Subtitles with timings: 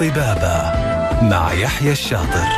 [0.00, 0.72] طبابة
[1.22, 2.48] مع يحيى الشاطر.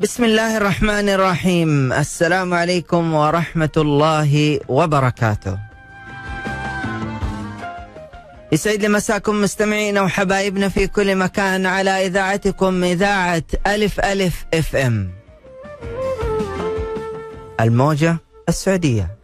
[0.00, 1.92] بسم الله الرحمن الرحيم.
[1.92, 5.58] السلام عليكم ورحمة الله وبركاته.
[8.52, 15.10] يسعد لي مساكم مستمعينا وحبايبنا في كل مكان على إذاعتكم إذاعة ألف ألف إف إم.
[17.60, 18.16] الموجة
[18.48, 19.23] السعودية.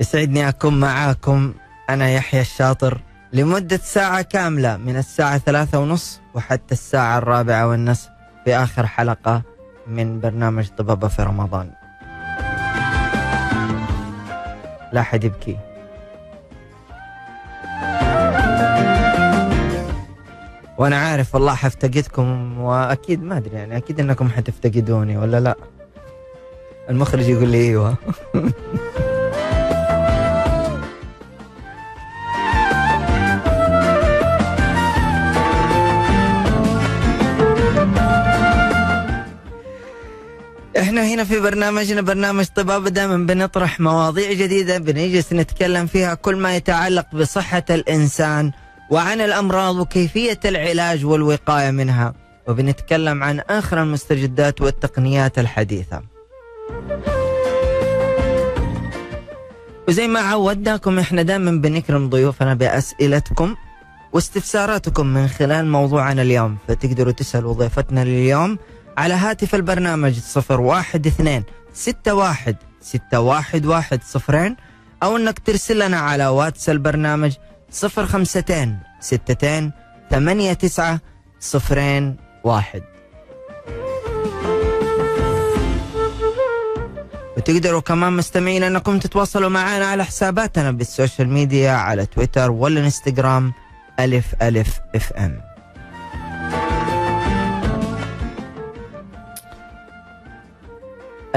[0.00, 1.54] يسعدني أكون معاكم.
[1.90, 3.00] أنا يحيى الشاطر.
[3.32, 8.08] لمدة ساعة كاملة من الساعة ثلاثة ونص وحتى الساعة الرابعة والنصف
[8.44, 9.42] في آخر حلقة
[9.86, 11.70] من برنامج طبابة في رمضان.
[14.92, 15.58] لا حد يبكي.
[20.78, 25.56] وأنا عارف والله حفتقدكم وأكيد ما أدري يعني أكيد إنكم حتفتقدوني ولا لا.
[26.90, 27.94] المخرج يقول لي إيوه.
[40.88, 46.56] إحنا هنا في برنامجنا برنامج طبابة دائما بنطرح مواضيع جديدة بنجلس نتكلم فيها كل ما
[46.56, 48.52] يتعلق بصحة الإنسان
[48.90, 52.14] وعن الأمراض وكيفية العلاج والوقاية منها.
[52.48, 56.02] وبنتكلم عن آخر المستجدات والتقنيات الحديثة.
[59.88, 63.56] وزي ما عودناكم إحنا دائما بنكرم ضيوفنا بأسئلتكم
[64.12, 66.56] واستفساراتكم من خلال موضوعنا اليوم.
[66.68, 68.58] فتقدروا تسألوا ضيفتنا اليوم
[68.98, 74.56] على هاتف البرنامج صفر واحد اثنين ستة واحد ستة واحد واحد صفرين
[75.02, 77.32] أو أنك ترسل لنا على واتس البرنامج
[77.70, 79.72] صفر خمستين ستتين
[80.10, 81.00] ثمانية تسعة
[81.40, 82.82] صفرين واحد.
[87.36, 93.52] وتقدروا كمان مستمعين أنكم تتواصلوا معنا على حساباتنا بال social media على تويتر والإنستغرام
[94.00, 95.47] ألف ألف FM.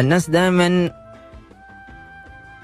[0.02, 0.92] الناس دائما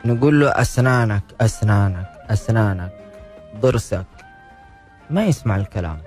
[0.05, 2.91] نقول له أسنانك أسنانك أسنانك
[3.61, 4.05] ضرسك.
[5.09, 5.97] ما يسمع الكلام.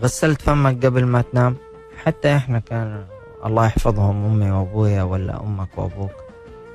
[0.00, 1.56] غسلت فمك قبل ما تنام.
[2.04, 3.04] حتى إحنا كان
[3.44, 6.10] الله يحفظهم أمي وأبويا ولا أمك وأبوك.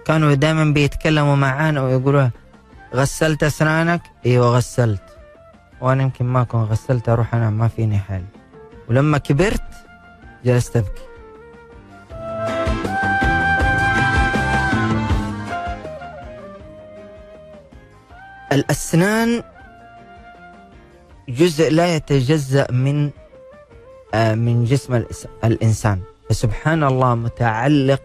[0.05, 2.29] كانوا دائما بيتكلموا معانا ويقولوا
[2.95, 5.03] غسلت أسنانك؟ إيوه غسلت.
[5.81, 8.23] وأنا يمكن ما أكون غسلت أروح أنام ما فيني حل.
[8.89, 9.63] ولما كبرت
[10.45, 11.10] جلست أبكي.
[18.51, 19.43] الأسنان
[21.29, 23.09] جزء لا يتجزأ من
[24.13, 25.03] آه، من جسم
[25.43, 25.99] الإنسان.
[26.29, 28.01] فسبحان الله متعلق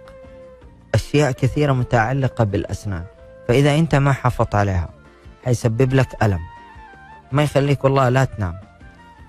[0.95, 3.05] أشياء كثيرة متعلقة بالأسنان.
[3.49, 4.89] فإذا أنت ما حافظت عليها
[5.45, 6.41] حيسبب لك ألم.
[7.33, 8.55] ما يخليك والله لا تنام.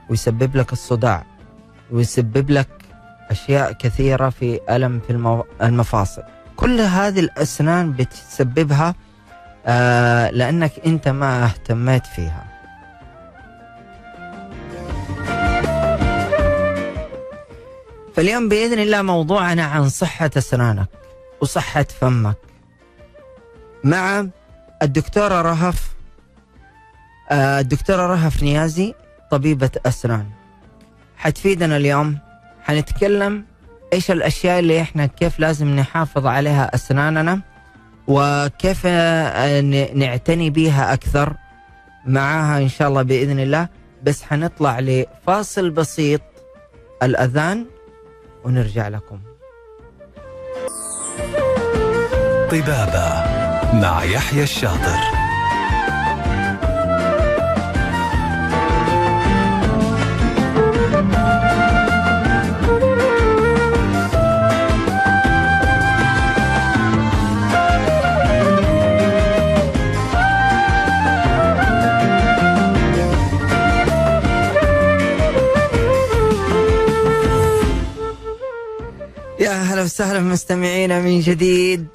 [0.10, 1.24] ويسبب لك الصداع.
[1.92, 2.70] ويسبب لك
[3.30, 6.24] أشياء كثيرة في ألم في المفاصل.
[6.56, 8.96] كل هذه الأسنان بتسببها
[9.68, 12.44] آه لأنك أنت ما اهتميت فيها.
[18.16, 20.88] فاليوم بإذن الله موضوعنا عن صحة أسنانك
[21.42, 22.38] وصحة فمك.
[23.84, 24.28] مع
[24.82, 25.96] الدكتورة رهف
[27.32, 28.94] آه الدكتورة رهف نيازي
[29.32, 30.26] طبيبة أسنان.
[31.18, 32.18] حتفيدنا اليوم
[32.64, 33.46] حنتكلم
[33.94, 37.42] إيش الأشياء اللي إحنا كيف لازم نحافظ عليها أسناننا.
[38.08, 39.62] وكيف آه،
[39.94, 41.34] نعتني بيها أكثر
[42.06, 43.68] معاها إن شاء الله بإذن الله.
[44.04, 46.22] بس حنطلع لفاصل بسيط
[47.04, 47.66] الأذان
[48.44, 49.20] ونرجع لكم.
[52.52, 53.10] طبابة
[53.74, 55.17] مع يحيى الشاطر.
[79.48, 81.88] يا هلا وسهلا مستمعينا من جديد.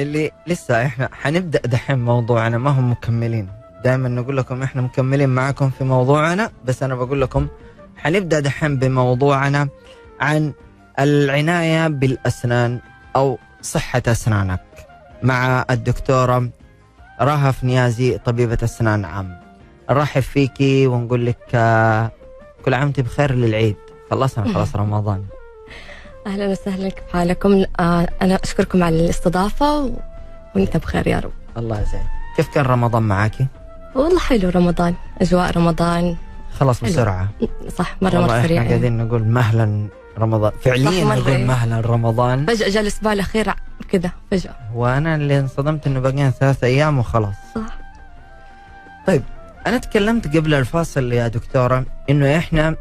[0.00, 3.48] اللي لسه إحنا حنبدأ دحين موضوعنا ما هم مكملين.
[3.84, 7.46] دائما نقول لكم إحنا مكملين معكم في موضوعنا بس أنا بقول لكم
[7.96, 9.68] حنبدأ دحين بموضوعنا
[10.20, 10.52] عن
[10.98, 12.80] العناية بالأسنان
[13.16, 14.60] أو صحة أسنانك
[15.22, 16.48] مع الدكتورة
[17.20, 19.40] رهف نيازي طبيبة أسنان عام.
[19.90, 22.10] نرحب فيكي ونقول لك آه،
[22.64, 23.76] كل عام وأنت بخير للعيد.
[24.10, 25.24] خلصنا خلاص رمضان.
[26.28, 29.90] أهلا وسهلا كيف حالكم؟ آه أنا أشكركم على الاستضافة و-
[30.56, 31.32] وأنت بخير يا رب.
[31.56, 32.06] الله يسعدك.
[32.36, 33.46] كيف كان رمضان معاكي؟
[33.94, 36.16] والله حلو رمضان أجواء رمضان.
[36.58, 36.90] خلاص حلو.
[36.90, 37.28] بسرعة.
[37.68, 39.88] صح مرة مرة إحنا سريع قاعدين نقول مهلا
[40.18, 40.52] رمضان.
[40.62, 41.38] فعليا نقول.
[41.44, 42.46] مهلا رمضان.
[42.46, 43.54] فجأة جاء الأسبوع الأخير
[43.90, 44.54] كذا فجأة.
[44.74, 47.34] وأنا اللي انصدمت إنه باقيين ثلاث أيام وخلاص.
[47.54, 47.78] صح.
[49.66, 52.76] أنا تكلمت قبل الفاصل يا دكتورة إنه إحنا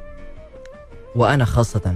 [1.15, 1.95] وأنا خاصة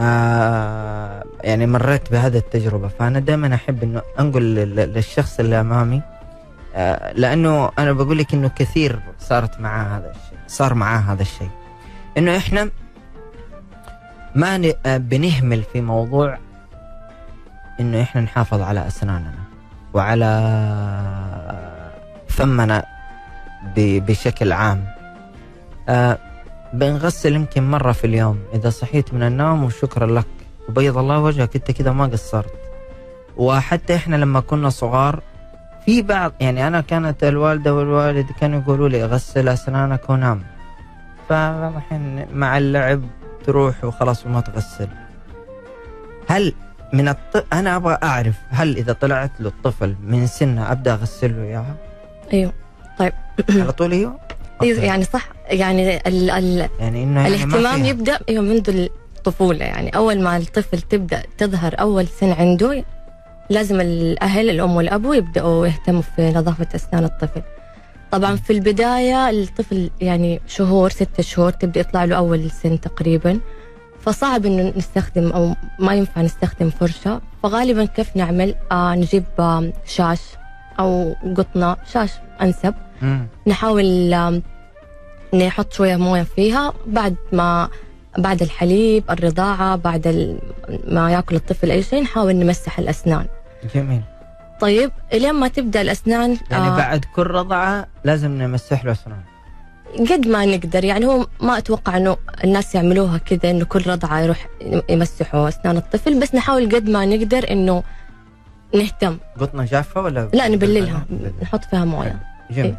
[0.00, 2.88] آه يعني مريت بهذه التجربة.
[2.88, 6.02] فأنا دائما أحب إنه أنقل لل- للشخص اللي أمامي.
[6.74, 11.50] آه لأنه أنا بقول لك إنه كثير صارت معاه هذا الشيء صار معاه هذا الشيء.
[12.18, 12.70] إنه إحنا
[14.34, 16.38] ما آه، بنهمل في موضوع
[17.80, 19.32] إنه إحنا نحافظ على أسناننا
[19.94, 20.30] وعلى
[22.28, 22.84] فمنا
[23.76, 24.84] بشكل عام.
[25.88, 26.18] آه
[26.74, 28.38] بنغسل يمكن مرة في اليوم.
[28.54, 30.26] إذا صحيت من النوم وشكرا لك.
[30.68, 32.54] وبيض الله وجهك أنت كذا ما قصرت.
[33.36, 35.22] وحتى إحنا لما كنا صغار
[35.86, 40.42] في بعض يعني أنا كانت الوالدة والوالد كانوا يقولوا لي غسل أسنانك ونام.
[41.28, 43.02] فالحين مع اللعب
[43.46, 44.88] تروح وخلاص وما تغسل.
[46.28, 46.54] هل
[46.92, 47.46] من الط...
[47.52, 51.76] أنا أبغى أعرف هل إذا طلعت له الطفل من سنة أبدأ أغسل له إياها
[52.32, 52.52] أيوه
[53.50, 54.18] على طول أيوه.
[54.62, 54.74] أوكي.
[54.86, 57.84] يعني صح يعني ال ال يعني إنه يعني ما الاهتمام.
[57.84, 62.84] يبدأ أيوه منذ الطفولة يعني أول ما الطفل تبدأ تظهر أول سن عنده
[63.50, 67.42] لازم الأهل الأم والأبو يبدأوا يهتموا في نظافة أسنان الطفل
[68.12, 73.40] طبعا في البداية الطفل يعني شهور ستة شهور تبدأ يطلع له أول سن تقريبا
[74.00, 80.20] فصعب إنه نستخدم أو ما ينفع نستخدم فرشة فغالبا كيف نعمل آه نجيب آه شاش
[80.78, 82.10] أو قطنة شاش
[82.42, 82.74] أنسب.
[83.46, 84.14] نحاول
[85.34, 87.68] نحط شوية موية فيها بعد ما
[88.18, 90.38] بعد الحليب الرضاعة بعد ال-
[90.88, 93.26] ما يأكل الطفل أي شيء نحاول نمسح الأسنان.
[93.74, 94.00] جميل.
[94.60, 99.20] طيب إلين ما تبدأ الأسنان يعني آه، بعد كل رضعة لازم نمسح له أسنان.
[100.10, 100.84] قد ما نقدر.
[100.84, 104.46] يعني هو ما أتوقع إنه الناس يعملوها كذا إنه كل رضعة يروح
[104.88, 107.82] يمسحوا أسنان الطفل بس نحاول قد ما نقدر إنه
[108.74, 109.18] نهتم.
[109.40, 111.04] قطنة جافه ولا لا نبللها.
[111.42, 112.20] نحط فيها موية.
[112.50, 112.74] جميل.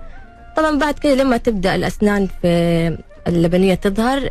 [0.55, 2.97] طبعا بعد كده لما تبدأ الأسنان في
[3.27, 4.29] اللبنية تظهر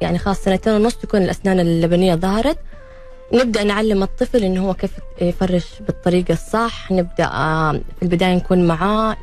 [0.00, 2.58] يعني خلاص سنتين ونص تكون الأسنان اللبنية ظهرت.
[3.32, 6.92] نبدأ نعلم الطفل إنه هو كيف يفرش بالطريقة الصح.
[6.92, 9.16] نبدأ آه، في البداية نكون معاه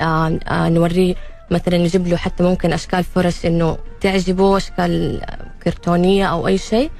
[0.00, 1.14] آه، آه، نوريه
[1.50, 5.20] مثلا نجيب له حتى ممكن أشكال فرش إنه تعجبه أشكال
[5.62, 6.90] كرتونية أو أي شيء.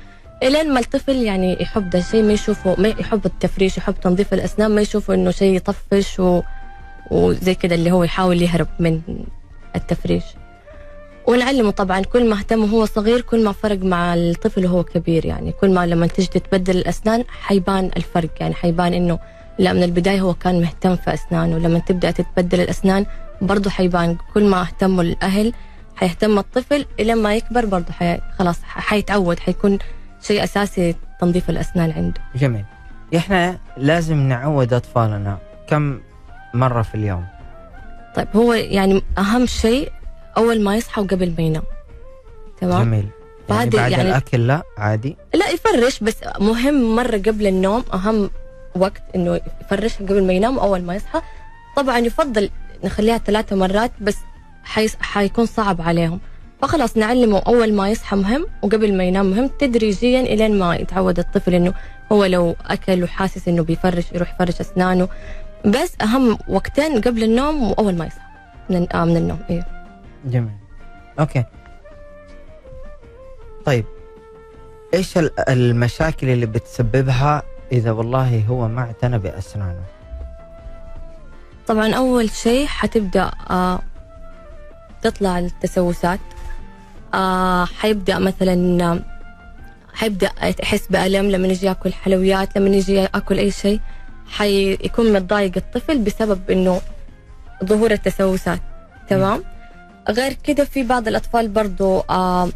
[0.42, 4.70] إلين ما الطفل يعني يحب ده الشيء ما يشوفه ما يحب التفريش يحب تنظيف الأسنان
[4.70, 6.40] ما يشوفه إنه شيء يطفش و
[7.10, 9.00] وزي كده اللي هو يحاول يهرب من
[9.76, 10.24] التفريش
[11.26, 15.26] ونعلمه طبعا كل ما اهتم وهو صغير كل ما فرق مع الطفل وهو كبير.
[15.26, 18.30] يعني كل ما لما تجي تبدل الأسنان حيبان الفرق.
[18.40, 19.18] يعني حيبان إنه
[19.58, 21.58] لا من البداية هو كان مهتم في أسنانه.
[21.58, 23.06] لما تبدأ تتبدل الأسنان
[23.42, 24.16] برضه حيبان.
[24.34, 25.52] كل ما اهتموا الأهل
[25.96, 26.86] حيهتم الطفل.
[27.00, 28.18] إلى ما يكبر برضه حي...
[28.38, 29.78] خلاص حيتعود حيكون
[30.22, 32.20] شيء أساسي تنظيف الأسنان عنده.
[32.34, 32.64] جميل.
[33.16, 35.38] إحنا لازم نعود أطفالنا.
[35.68, 36.00] كم
[36.54, 37.26] مرة في اليوم.
[38.16, 39.92] طيب هو يعني أهم شيء
[40.36, 41.62] أول ما يصحى وقبل ما ينام.
[42.60, 43.08] تمام؟ جميل.
[43.50, 45.16] يعني بعد يعني- الأكل لا عادي.
[45.34, 48.30] لا يفرش بس مهم مرة قبل النوم أهم
[48.76, 51.22] وقت إنه يفرش قبل ما ينام واول ما يصحى.
[51.76, 52.50] طبعا يفضل
[52.84, 54.16] نخليها ثلاثة مرات بس
[54.64, 56.20] حيس حيكون صعب عليهم.
[56.62, 61.54] فخلاص نعلمه أول ما يصحى مهم وقبل ما ينام مهم تدريجيا إلين ما يتعود الطفل
[61.54, 61.74] إنه
[62.12, 65.08] هو لو أكل وحاسس إنه بيفرش يروح يفرش أسنانه.
[65.66, 68.20] بس أهم وقتين قبل النوم وأول ما يصحى.
[68.70, 69.64] من, آه من النوم أيوه
[70.24, 70.50] جميل.
[71.20, 71.44] أوكي.
[73.64, 73.84] طيب.
[74.94, 79.82] إيش ال- المشاكل اللي بتسببها إذا والله هو ما اعتنى بأسنانه؟
[81.66, 83.80] طبعا أول شيء حتبدأ آه
[85.02, 86.20] تطلع التسوسات.
[87.14, 89.02] آه حيبدأ مثلا
[89.94, 90.30] حيبدأ
[90.62, 93.80] يحس بألم لما يجي يأكل حلويات لما يجي يأكل أي شيء.
[94.28, 96.80] حيكون متضايق الطفل بسبب إنه
[97.64, 98.60] ظهور التسوسات
[99.08, 99.44] تمام؟
[100.10, 102.48] غير كده في بعض الأطفال برضو آه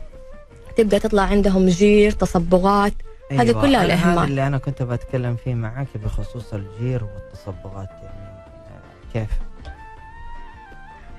[0.76, 2.92] تبدأ تطلع عندهم جير تصبغات
[3.32, 4.18] هذه كلها أنا الإهمال.
[4.18, 8.44] هذا اللي أنا كنت بتكلم فيه معاك بخصوص الجير والتصبغات يعني
[9.12, 9.28] كيف؟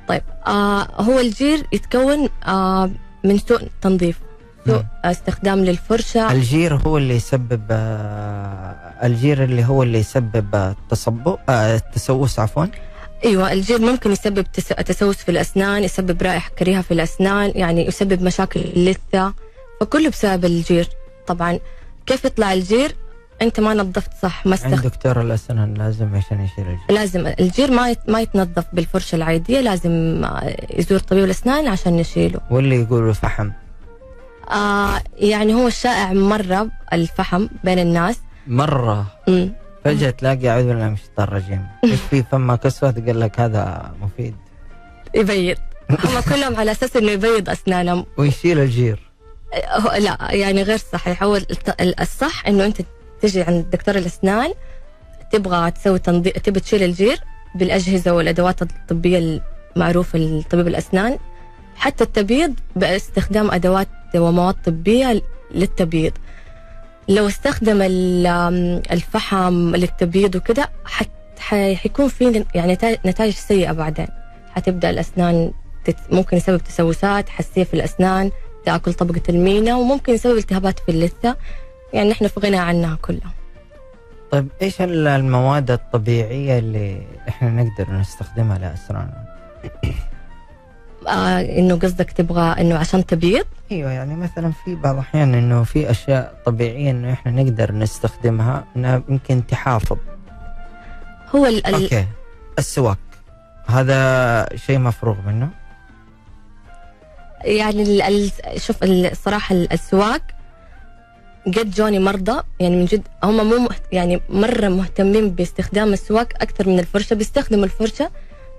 [0.07, 2.89] طيب آه هو الجير يتكون آه
[3.23, 4.19] من سوء تنظيف.
[4.67, 4.83] سوء.
[5.05, 6.31] استخدام للفرشة.
[6.31, 12.65] الجير هو اللي يسبب آه، الجير اللي هو اللي يسبب آه، التصبغ آه، التسوس عفوا.
[13.25, 18.21] أيوه الجير ممكن يسبب تس- تسوس في الأسنان يسبب رائحة كريهة في الأسنان يعني يسبب
[18.21, 19.33] مشاكل اللثة
[19.81, 20.87] فكله بسبب الجير.
[21.27, 21.59] طبعا
[22.05, 22.95] كيف يطلع الجير؟
[23.41, 26.79] أنت ما نظفت صح ما عند استخدمت دكتور الأسنان لازم عشان يشيل الجير.
[26.89, 27.27] لازم.
[27.39, 30.25] الجير ما يت- ما يتنظف بالفرشة العادية لازم
[30.69, 33.49] يزور طبيب الأسنان عشان نشيله واللي يقولوا فحم.
[34.51, 38.19] آه يعني هو الشائع مرة الفحم بين الناس.
[38.47, 39.53] مرة؟ مم.
[39.83, 41.67] فجأة تلاقي اعوذ بالله من الشيطان الرجيم
[42.09, 44.35] في فمك اسود قال لك هذا مفيد.
[45.15, 45.57] يبيض.
[45.89, 48.05] هم كلهم على أساس إنه يبيض أسنانهم.
[48.17, 48.99] ويشيل الجير.
[49.99, 51.23] لا يعني غير صحيح.
[51.23, 51.39] هو
[52.01, 52.77] الصح إنه أنت
[53.21, 54.53] تجي عند دكتور الأسنان
[55.31, 57.19] تبغى تسوي تنظيف تبي تشيل الجير
[57.55, 59.41] بالأجهزة والأدوات الطبية
[59.75, 61.17] المعروفة لطبيب الأسنان.
[61.75, 65.21] حتى التبييض باستخدام أدوات ومواد طبية
[65.55, 66.13] للتبييض.
[67.09, 68.27] لو استخدم ال-
[68.91, 70.41] الفحم للتبييض
[70.85, 71.03] ح-
[71.75, 72.73] حيكون في يعني
[73.05, 74.07] نتائج سيئة بعدين.
[74.55, 75.51] حتبدأ الأسنان
[75.85, 78.31] تت- ممكن يسبب تسوسات حساسية في الأسنان
[78.65, 81.35] تأكل طبقة المينا وممكن يسبب التهابات في اللثة.
[81.93, 83.33] يعني نحن في غنى عنها كلها.
[84.31, 89.23] طيب إيش ال- المواد الطبيعية اللي إحنا نقدر نستخدمها لأسناننا؟
[91.07, 95.91] آه إنه قصدك تبغى إنه عشان تبيض؟ أيوه يعني مثلا في بعض الأحيان إنه في
[95.91, 99.97] أشياء طبيعية إنه إحنا نقدر نستخدمها إنها يمكن تحافظ.
[101.35, 102.05] هو ال أوكي.
[102.59, 102.97] السواك.
[103.67, 105.49] هذا شيء مفروغ منه.
[107.43, 108.31] يعني ال ال
[108.61, 110.21] شوف ال- الصراحه ال- السواك
[111.47, 112.41] قد جوني مرضى.
[112.59, 117.13] يعني من جد هم مو يعني مرة مهتمين باستخدام السواك أكثر من الفرشة.
[117.13, 118.11] بيستخدموا الفرشة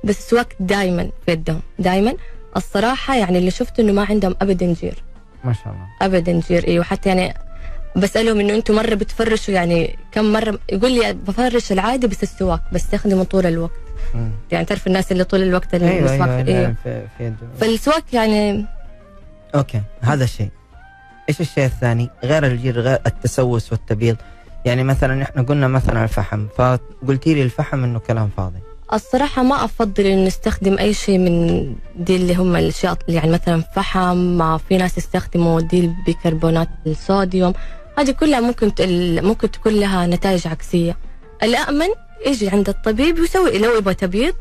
[0.05, 1.61] بس السواك دائما في يدهم.
[1.79, 2.15] دائما
[2.57, 5.03] الصراحة يعني اللي شفته إنه ما عندهم ابدا جير.
[5.45, 5.87] ما شاء الله.
[6.03, 6.69] ابدا جير.
[6.69, 7.35] أيوه حتى يعني
[7.97, 13.25] بسألهم إنه أنتم مرة بتفرشوا يعني كم مرة يقول لي بفرش العادي بس السواك بستخدمه
[13.25, 13.71] طول الوقت.
[14.15, 14.31] مم.
[14.53, 16.59] يعني تعرف الناس اللي طول الوقت أيوه المسواك أيوه, إيه.
[16.59, 16.75] أيوة.
[16.85, 17.37] في, في يده.
[17.61, 18.67] فالسواك يعني
[19.55, 20.49] okay هذا شيء
[21.29, 24.17] إيش الشيء الثاني؟ غير الجير غير التسوس والتبييض.
[24.65, 28.59] يعني مثلا إحنا قلنا مثلا الفحم فقلتي لي الفحم إنه كلام فاضي.
[28.93, 34.17] الصراحة ما أفضل إنه نستخدم أي شيء من دي اللي هم الأشياء يعني مثلا فحم
[34.17, 37.53] ما في ناس يستخدموا دي البيكربونات الصوديوم.
[37.99, 38.73] هذه كلها ممكن
[39.25, 40.97] ممكن تكون لها نتائج عكسية.
[41.43, 41.87] الأأمن
[42.27, 44.35] يجي عند الطبيب ويسوي لو يبغى تبييض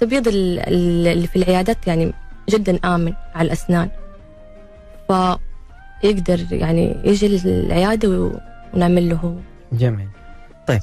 [0.00, 2.12] تبييض ال- ال- اللي في العيادات يعني
[2.50, 3.88] جدا آمن على الأسنان.
[5.08, 8.30] فيقدر يعني يجي العيادة
[8.74, 9.34] ونعمل له هو
[9.72, 10.08] جميل.
[10.66, 10.80] طيب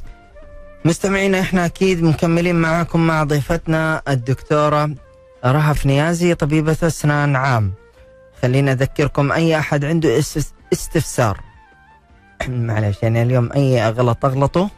[0.86, 4.96] مستمعينا إحنا أكيد مكملين معاكم مع ضيفتنا الدكتورة
[5.46, 7.74] رهف نيازي طبيبة أسنان عام.
[8.42, 11.40] خلينا أذكركم أي أحد عنده اس- استفسار.
[12.50, 14.70] معلش يعني اليوم أي غلط اغلطه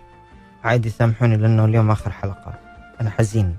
[0.63, 2.53] عادي سامحوني لأنه اليوم آخر حلقة.
[3.01, 3.57] أنا حزين.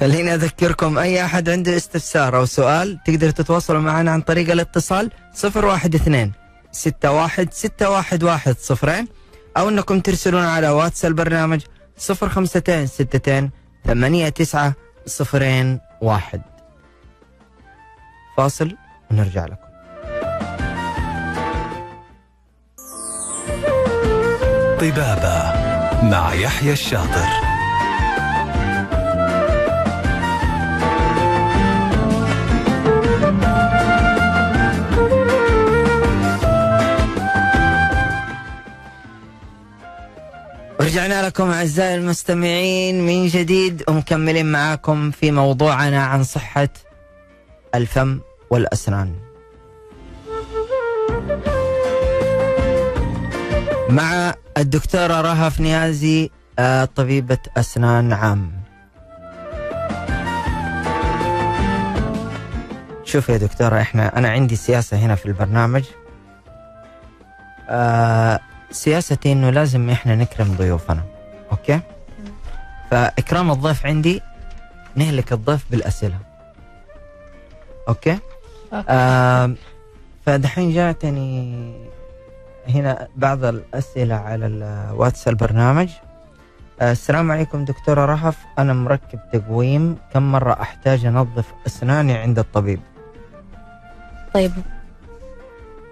[0.00, 6.30] خليني أذكركم أي أحد عنده استفسار أو سؤال تقدر تتواصلوا معنا عن طريق الاتصال 012
[6.74, 9.08] 61 611 صفرين.
[9.56, 11.60] أو إنكم ترسلون على واتس البرنامج
[11.98, 13.50] 052 62
[13.84, 14.74] 89
[15.06, 16.42] صفرين واحد.
[18.36, 18.76] فاصل
[19.10, 19.64] ونرجع لكم.
[24.80, 25.36] طبابة
[26.02, 27.43] مع يحيى الشاطر.
[40.80, 46.68] ورجعنا لكم أعزائي المستمعين من جديد ومكملين معاكم في موضوعنا عن صحة
[47.74, 49.14] الفم والأسنان.
[53.90, 58.52] مع الدكتورة رهف نيازي آه، طبيبة أسنان عام.
[63.04, 65.84] شوف يا دكتورة إحنا أنا عندي سياسة هنا في البرنامج.
[67.68, 68.40] آه
[68.70, 71.02] سياستي إنه لازم إحنا نكرم ضيوفنا
[71.52, 71.80] أوكي؟
[72.90, 74.22] فإكرام الضيف عندي
[74.96, 76.18] نهلك الضيف بالأسئلة.
[77.88, 78.18] okay؟
[78.88, 79.54] آه
[80.26, 81.74] فدحين جاتني
[82.68, 85.88] هنا بعض الأسئلة على الواتس البرنامج.
[86.80, 89.96] آه السلام عليكم دكتورة رهف أنا مركب تقويم.
[90.12, 92.80] كم مرة أحتاج أنظف أسناني عند الطبيب؟
[94.34, 94.52] طيب.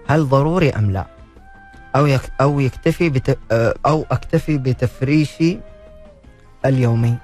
[0.07, 1.05] هل ضروري أم لا؟
[1.95, 2.07] أو
[2.41, 5.57] أو يكتفي بت آه، أو أكتفي بتفريشي
[6.65, 7.15] اليومي.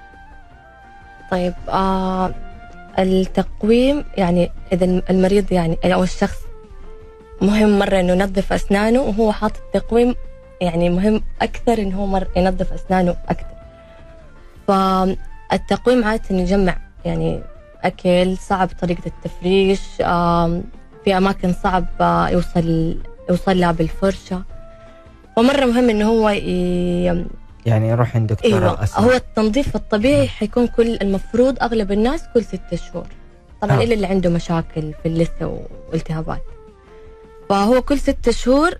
[1.30, 2.34] طيب آه
[2.98, 6.38] التقويم يعني إذا المريض يعني أو الشخص
[7.42, 10.14] مهم مرة إنه ينظف أسنانه وهو حاطط تقويم
[10.60, 13.46] يعني مهم أكثر إنه هو مر ينظف أسنانه أكثر.
[14.68, 17.40] فالتقويم عادة يجمع يعني
[17.82, 20.64] أكل صعب طريقة التفريش آم،
[21.04, 22.96] في أماكن صعب آه، يوصل
[23.30, 24.42] يوصل لها بالفرشة.
[25.42, 27.24] فمره مهم إنه هو ي...
[27.66, 32.76] يعني يروح عند دكتور أيوه هو التنظيف الطبيعي حيكون كل المفروض أغلب الناس كل ستة
[32.76, 33.06] شهور.
[33.62, 33.82] طبعا آه.
[33.84, 35.60] الا اللي عنده مشاكل في اللثة
[35.92, 36.42] والتهابات
[37.48, 38.70] فهو كل ستة شهور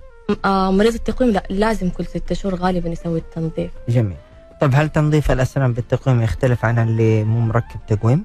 [0.44, 3.70] آه مريض التقويم لا لازم كل ستة شهور غالبا يسوي التنظيف.
[3.88, 4.16] جميل.
[4.60, 8.24] طيب هل تنظيف الأسنان بالتقويم يختلف عن اللي مو مركب تقويم؟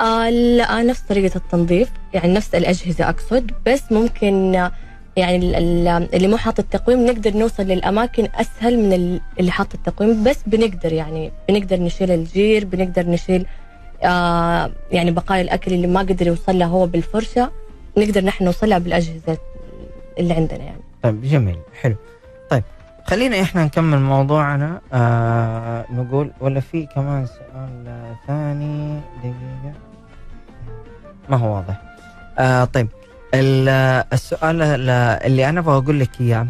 [0.00, 1.90] آه لا نفس طريقة التنظيف.
[2.14, 4.68] يعني نفس الأجهزة أقصد بس ممكن
[5.16, 5.54] يعني ال-
[5.88, 10.38] ال- اللي مو حاطط التقويم نقدر نوصل للأماكن أسهل من ال- اللي حاطط التقويم بس
[10.46, 13.46] بنقدر يعني بنقدر نشيل الجير بنقدر نشيل
[14.04, 17.50] آه يعني بقايا الأكل اللي ما قدر يوصل لها هو بالفرشة
[17.98, 19.38] نقدر نحن نوصلها بالأجهزة
[20.18, 20.80] اللي عندنا يعني.
[21.02, 21.96] طيب جميل حلو.
[22.50, 22.62] طيب
[23.04, 24.80] خلينا إحنا نكمل موضوعنا.
[24.92, 27.84] آه نقول ولا في كمان سؤال
[28.26, 29.74] ثاني؟ دقيقة.
[31.28, 31.80] ما هو واضح.
[32.38, 32.88] آه طيب
[33.34, 34.90] السؤال ال-
[35.26, 36.46] اللي أنا أبغى أقول لك إياه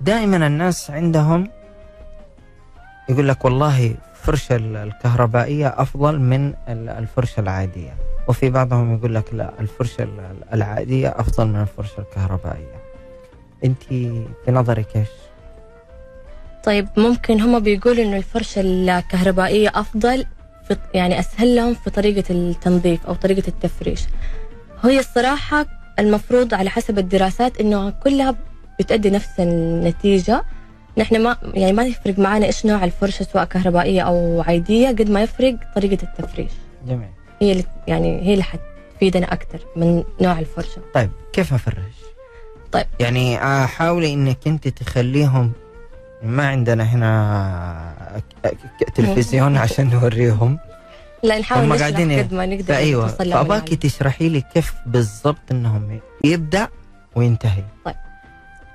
[0.00, 1.50] دائما الناس عندهم
[3.08, 7.94] يقول لك والله الفرشة ال- الكهربائية أفضل من ال- الفرشة العادية.
[8.28, 12.76] وفي بعضهم يقول لك لا الفرشة ال- العادية أفضل من الفرشة الكهربائية.
[13.64, 15.08] أنت في نظرك إيش؟
[16.64, 20.26] طيب ممكن هم بيقولوا إنه الفرشة الكهربائية أفضل
[20.68, 24.00] في يعني أسهل لهم في طريقة التنظيف أو طريقة التفريش.
[24.84, 25.66] هي الصراحة
[25.98, 28.34] المفروض على حسب الدراسات إنه كلها
[28.78, 30.44] بتأدي نفس النتيجة.
[30.98, 35.22] نحن ما يعني ما يفرق معنا إيش نوع الفرشة سواء كهربائية أو عادية قد ما
[35.22, 36.52] يفرق طريقة التفريش.
[36.86, 37.08] جميل.
[37.40, 40.82] هي اللي يعني هي اللي حتفيدنا أكثر من نوع الفرشة.
[40.94, 41.96] طيب كيف أفرش؟
[42.72, 42.86] طيب.
[43.00, 45.52] يعني حاولي إنك أنت تخليهم
[46.22, 48.22] ما عندنا هنا
[48.94, 50.58] تلفزيون عشان نوريهم.
[51.26, 56.00] لا نحاول هم نشرح قاعدين قد ما نقدر لهم فأباكي تشرحي لي كيف بالضبط إنهم
[56.24, 56.68] يبدأ
[57.16, 57.62] وينتهي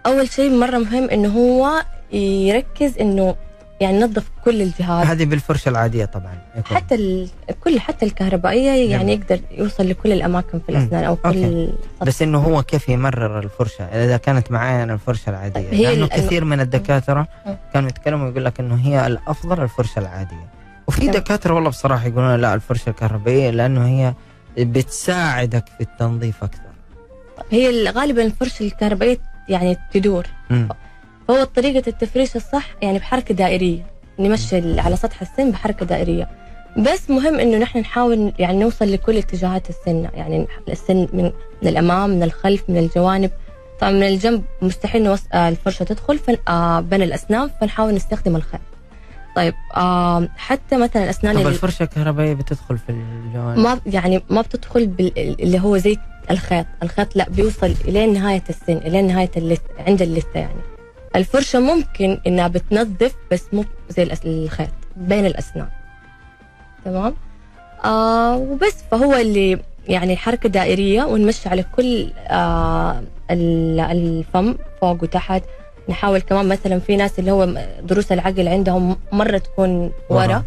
[0.06, 1.86] أول شيء مرة مهم إنه هو
[2.18, 3.36] يركز إنه
[3.82, 6.78] يعني ينظف كل الجهاز هذه بالفرشة العادية طبعا يكون.
[6.78, 7.28] حتى ال...
[7.64, 9.14] كل حتى الكهربائية يعني.
[9.14, 10.78] يقدر يوصل لكل الأماكن في مم.
[10.78, 11.70] الأسنان أو كل.
[12.02, 16.06] بس إنه هو كيف يمرر الفرشة إذا كانت معي أنا الفرشة العادية طيب، هي لأنه
[16.06, 17.56] ال- كثير من الدكاترة مم.
[17.74, 20.48] كانوا يتكلموا يقول لك إنه هي الأفضل الفرشة العادية
[20.98, 21.08] وفي.
[21.08, 24.14] دكاترة والله بصراحة يقولون لا الفرشة الكهربائية لأنه هي
[24.66, 26.62] بتساعدك في التنظيف أكثر
[27.52, 29.18] هي ال- غالبا الفرشة الكهربائية
[29.50, 30.68] يعني تدور مم.
[31.28, 33.86] فهو طريقة التفريش الصح يعني بحركة دائرية
[34.20, 36.30] نمشي على سطح السن بحركة دائرية
[36.78, 41.24] بس مهم إنه نحن نحاول يعني نوصل لكل اتجاهات السن يعني السن من,
[41.62, 43.32] من الأمام من الخلف من الجوانب
[43.80, 45.08] طبعا من الجنب مستحيل.
[45.34, 46.38] آه الفرشة تدخل فن...
[46.48, 48.62] آه بين الاسنان فنحاول نستخدم الخيط
[49.36, 54.42] طيب آه حتى مثلا الاسنان طب اللي الفرشة الكهربائية بتدخل في الجوانب؟ ما يعني ما
[54.42, 55.20] بتدخل بال...
[55.42, 55.98] اللي هو زي
[56.32, 56.66] الخيط.
[56.84, 60.62] الخيط لا بيوصل إلى نهاية السن إلى نهاية اللثة عند اللثة يعني.
[61.16, 65.68] الفرشة ممكن إنها بتنظف بس مو زي الخيط بين الأسنان.
[66.86, 67.14] تمام؟
[67.86, 68.76] آه وبس.
[68.92, 75.44] فهو اللي يعني حركة دائرية ونمشي على كل آه ال- الفم فوق وتحت.
[75.90, 80.44] نحاول كمان مثلا في ناس اللي هو ضروس العقل عندهم مرة تكون ورا.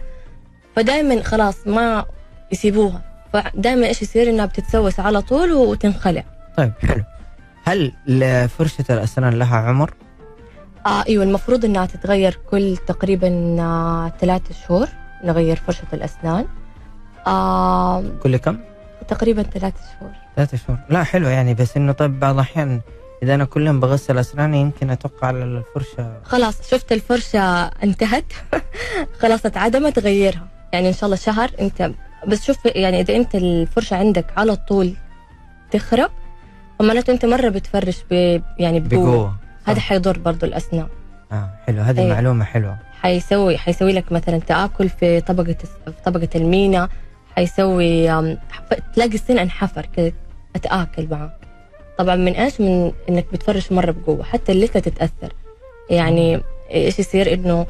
[0.77, 2.05] فدائما خلاص ما
[2.53, 3.03] يسيبوها.
[3.33, 6.25] فدائما إيش يصير؟ إنها بتتسوس على طول وتنخلع.
[6.57, 7.05] طيب حلو.
[7.65, 7.93] هل
[8.49, 9.95] فرشه الأسنان لها عمر؟
[10.87, 14.89] آه إيوه المفروض إنها تتغير كل تقريبا آه ثلاثة شهور
[15.25, 16.47] نغير فرشة الأسنان.
[17.27, 18.59] آه كل كم؟
[19.09, 20.13] تقريبا ثلاثة شهور.
[20.37, 20.79] ثلاثة شهور.
[20.89, 22.81] لا حلو يعني بس إنه طيب بعض الأحيان
[23.25, 28.25] إذا أنا كل يوم بغسل أسناني يمكن أتوقع على الفرشة خلاص شفت الفرشة انتهت؟
[29.23, 30.49] خلاص اتعدمت غيرها.
[30.73, 31.91] يعني إن شاء الله شهر أنت
[32.29, 34.95] بس شوف يعني إذا أنت الفرشة عندك على طول
[35.71, 36.11] تخرب
[36.79, 39.05] فمعناته أنت مرة بتفرش ب يعني بقوة.
[39.05, 39.35] بقوة
[39.65, 40.89] هذا حيضر برضو الأسنان.
[41.33, 41.83] آه حلو.
[41.83, 42.15] هذه أيوة.
[42.15, 42.79] معلومة حلوة.
[43.03, 46.89] حيسوي حيسوي لك مثلا تآكل في طبقة في طبقة المينا
[47.37, 48.07] حيسوي
[48.95, 50.13] تلاقي السن انحفر كذا
[50.57, 51.44] أتآكل معك
[51.99, 55.33] طبعا من إيش؟ من إنك بتفرش مرة بقوة حتى اللثة تتأثر
[55.91, 57.67] يعني إيش يصير إنه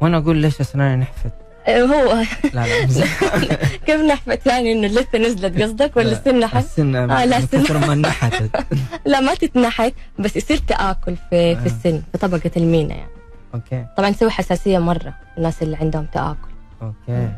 [0.00, 1.32] وأنا أقول ليش أسناني نحفت؟
[1.68, 2.22] هو
[2.54, 3.06] لا لا
[3.86, 6.12] كيف نحفت يعني إنه اللثة نزلت قصدك ولا لا.
[6.12, 7.40] السن نحت؟ السن آه، لا،.
[7.40, 8.50] كثر ما نحتت
[9.06, 11.54] لا ما تتنحت بس يصير تآكل في آه.
[11.54, 13.10] في السن في طبقة المينا يعني
[13.54, 16.48] okay طبعا تسوي حساسية مرة الناس اللي عندهم تآكل
[16.82, 17.32] okay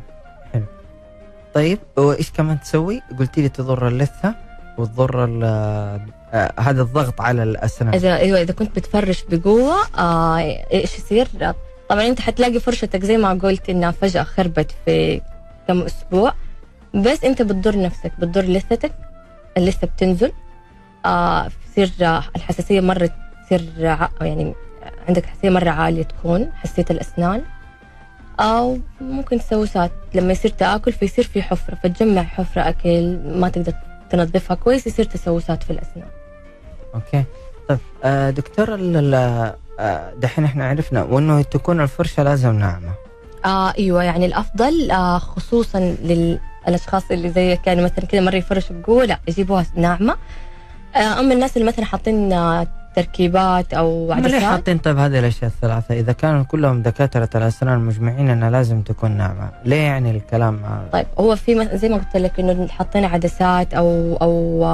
[0.52, 0.64] حلو
[1.54, 4.34] طيب وإيش كمان تسوي؟ قلتي لي تضر اللثة
[4.78, 6.00] وتضر آه
[6.60, 10.38] هذا الضغط على الأسنان اذا إيوه إذا كنت بتفرش بقوة آه
[10.72, 11.28] إيش يصير؟
[11.88, 15.20] طبعا أنت حتلاقي فرشتك زي ما قلت إنها فجأة خربت في
[15.68, 16.32] كم أسبوع
[16.94, 18.92] بس أنت بتضر نفسك بتضر لثتك
[19.58, 20.32] لسه بتنزل
[21.06, 23.10] آه بتصير آه، الحساسية مرة
[23.46, 24.54] تصير ع- يعني
[25.08, 27.42] عندك حساسية مرة عالية تكون حساسية الأسنان
[28.40, 33.72] أو ممكن تسوسات لما يصير تآكل فيصير في حفرة فتجمع حفرة أكل ما تقدر
[34.16, 36.08] تنظفها كويس يصير تسوسات في الأسنان.
[36.94, 37.24] أوكي.
[37.68, 38.78] طيب آه دكتور
[39.78, 42.94] آه، دحين إحنا عرفنا وإنه تكون الفرشة لازم ناعمة.
[43.44, 45.96] آه أيوه يعني الأفضل آه خصوصا
[46.66, 50.16] للاشخاص اللي زي كانوا مثلا كذا مرة يفرشوا بقوة لا يجيبوها ناعمة.
[50.96, 52.66] آه أما الناس اللي مثلا حاطين آه
[52.96, 55.94] تركيبات أو هم ليه عدسات حاطين طيب هذه الأشياء الثلاثة.
[55.94, 59.50] إذا كانوا كلهم دكاترة الأسنان مجمعين انها لازم تكون ناعمة.
[59.64, 64.16] ليه يعني الكلام هذا؟ طيب هو في زي ما قلت لك إنه حاطين عدسات أو
[64.22, 64.64] أو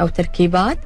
[0.00, 0.78] أو تركيبات.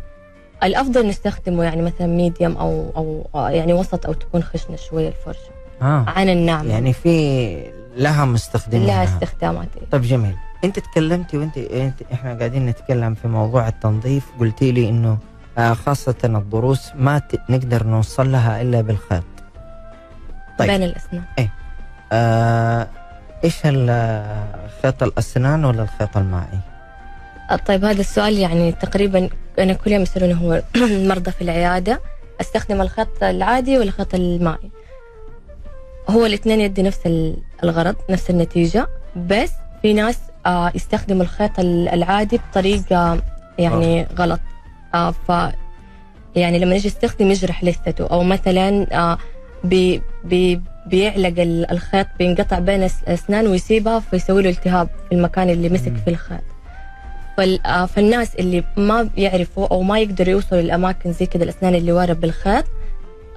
[0.62, 5.50] الأفضل نستخدمه يعني مثلا ميديوم أو أو آه، يعني وسط أو تكون خشنة شوية الفرشة.
[5.82, 6.04] آه.
[6.06, 6.70] عن الناعمة.
[6.70, 9.90] يعني في لها مستخدمين لها استخدامات إيه.
[9.90, 10.34] طيب جميل.
[10.64, 14.26] أنت تكلمتي وأنت أنت إحنا قاعدين نتكلم في موضوع التنظيف.
[14.40, 15.18] قلتي لي إنه آه
[15.58, 19.24] خاصة الضروس ما نقدر نوصل لها إلا بالخيط.
[20.58, 20.68] طيب.
[20.70, 21.24] بين الأسنان.
[22.12, 22.86] آه
[23.44, 26.58] إيش ال- خيط الأسنان ولا الخيط المائي؟
[27.50, 32.00] آه، طيب هذا السؤال يعني تقريبا أنا كل يوم يسالوني هو المرضى في العيادة.
[32.40, 34.70] أستخدم الخط العادي ولا الخط المائي؟
[36.10, 41.88] هو الاثنين يدي نفس ال- الغرض نفس النتيجة بس في ناس آه يستخدموا الخيط ال-
[41.88, 43.22] العادي بطريقة
[43.58, 44.40] يعني غلط.
[44.94, 45.32] آه ف
[46.36, 49.18] يعني لما يجي يستخدم يجرح لثته أو مثلا آه
[49.64, 55.68] بي بي بيعلق ال- الخيط بينقطع بين الاسنان ويسيبها فيسوي له التهاب في المكان اللي
[55.68, 55.92] مسك.
[56.04, 56.40] فيه الخيط
[57.66, 62.12] آه، فالناس اللي ما بيعرفوا أو ما يقدروا يوصلوا للأماكن زي كذا الأسنان اللي ورا
[62.12, 62.64] بالخيط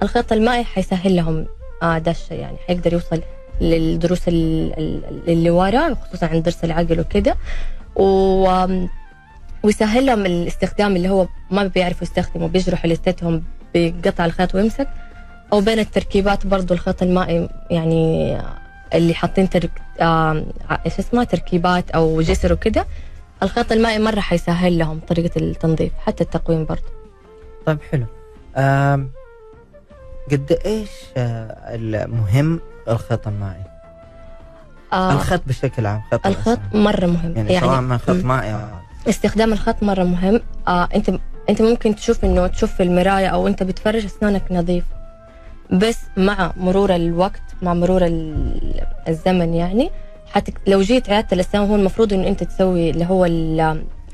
[0.02, 1.46] الخيط المائي حيسهل لهم
[1.82, 3.22] آه ده الشيء يعني حيقدر يوصل
[3.60, 7.36] للضروس ال- ال- اللي ورا خصوصا عند ضرس العقل وكذا
[7.96, 8.48] و
[9.64, 13.42] ويسهل لهم الاستخدام اللي هو ما بيعرفوا يستخدموا بيجرحوا لثتهم
[13.74, 14.88] بقطع الخيط ويمسك
[15.52, 18.38] أو بين التركيبات برضو الخيط المائي يعني
[18.94, 20.42] اللي حاطين ترك ع-
[20.86, 22.84] إيش اسمها تركيبات أو جسر وكذا
[23.42, 26.82] الخيط المائي مرة حيسهل لهم طريقة التنظيف حتى التقويم برضو
[27.66, 28.06] طيب حلو
[28.56, 29.10] آم
[30.32, 33.62] قد إيش آه المهم الخيط المائي؟
[34.92, 36.58] آه الخيط بشكل عام خيط الخيط.
[36.74, 38.24] مرة مهم يعني, سواء ما خيط.
[38.24, 38.54] مائي
[39.08, 40.40] استخدام الخط مرة مهم.
[40.68, 41.10] آه أنت
[41.48, 44.84] أنت ممكن تشوف إنه تشوف في المراية أو أنت بتفرج أسنانك نظيف.
[45.72, 49.90] بس مع مرور الوقت مع مرور ال- الزمن يعني
[50.32, 53.60] حتى لو جيت عيادة الأسنان هو المفروض إنه أنت تسوي اللي هو ال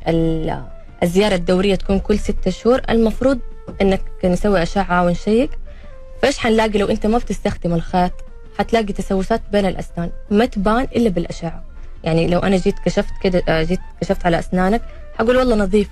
[0.09, 0.63] ال
[1.03, 2.81] الزيارة الدورية تكون كل ستة شهور.
[2.91, 3.39] المفروض
[3.83, 5.51] إنك نسوي أشعة ونشيك
[6.23, 8.13] فايش حنلاقي لو أنت ما بتستخدم الخيط؟
[8.59, 10.11] حتلاقي تسوسات بين الأسنان.
[10.31, 11.65] ما تبان إلا بالأشعة.
[12.05, 14.83] يعني لو أنا جيت كشفت كده آه، جيت كشفت على أسنانك
[15.19, 15.89] حقول والله نظيف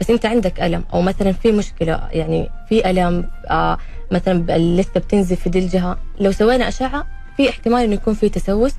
[0.00, 3.78] بس أنت عندك ألم أو مثلا في مشكلة يعني في ألم آه
[4.10, 8.72] مثلا لسه بتنزف في دي الجهه لو سوينا أشعة في احتمال إنه يكون في تسوس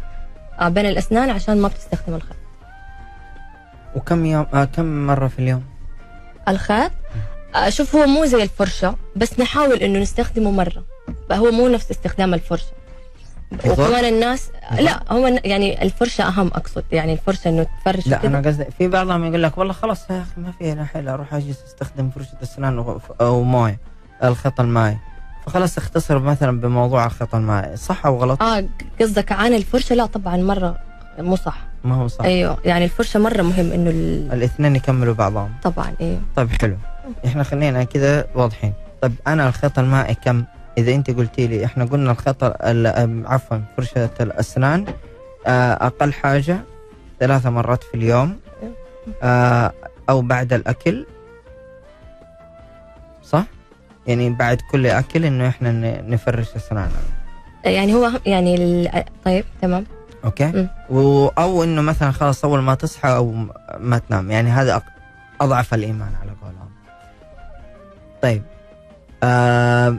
[0.59, 2.35] آه بين الأسنان عشان ما بتستخدم الخيط
[3.95, 5.63] وكم يوم آه كم مرة في اليوم؟
[6.47, 6.91] الخيط
[7.55, 10.83] آه شوف هو مو زي الفرشة بس نحاول إنه نستخدمه مرة
[11.29, 12.71] فهو مو نفس استخدام الفرشة؟
[13.65, 18.27] وكمان الناس؟ لا هو يعني الفرشة أهم أقصد يعني الفرشة إنه تفرش لا.
[18.27, 21.63] أنا قصدي في بعضهم يقول لك والله خلاص يا أخي ما في حيل أروح أجلس
[21.67, 23.79] أستخدم فرشة اسنان و- أو موية
[24.23, 24.97] الخيط المائي
[25.45, 28.65] فخلاص اختصر مثلا بموضوع الخيط المائي صح أو غلط؟ آه
[29.01, 30.77] قصدك عن الفرشة؟ لا طبعا مرة
[31.19, 31.57] مو صح.
[31.83, 32.25] ما هو صح.
[32.25, 34.29] أيوه يعني الفرشة مرة مهم إنه ال...
[34.33, 35.51] الاثنين يكملوا بعضهم.
[35.63, 36.77] طبعا أيوه طيب حلو.
[37.25, 38.73] إحنا خلينا كذا واضحين.
[39.01, 40.43] طيب أنا الخيط المائي كم؟
[40.77, 44.85] إذا أنت قلتي لي إحنا قلنا الخيط ال- أم، عفوا فرشه الأسنان
[45.47, 46.57] آه، أقل حاجة
[47.19, 48.39] ثلاثة مرات في اليوم
[49.23, 49.71] آه،
[50.09, 51.05] أو بعد الأكل.
[53.23, 53.43] صح؟
[54.07, 56.91] يعني بعد كل أكل إنه إحنا نفرش أسناننا.
[57.65, 59.03] يعني هو يعني ال...
[59.25, 59.85] طيب تمام.
[60.25, 60.67] أوكي؟ م.
[60.89, 63.31] و- أو إنه مثلا خلاص أول ما تصحى أو
[63.79, 64.31] ما تنام.
[64.31, 64.81] يعني هذا
[65.41, 66.69] أضعف الإيمان على قولهم.
[68.21, 68.41] طيب
[69.23, 69.97] آه